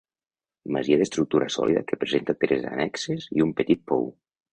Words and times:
Masia 0.77 0.95
d'estructura 1.01 1.49
sòlida 1.55 1.83
que 1.91 1.99
presenta 2.05 2.35
tres 2.45 2.65
annexes 2.71 3.29
i 3.37 3.45
un 3.47 3.53
petit 3.61 3.85
pou. 3.93 4.09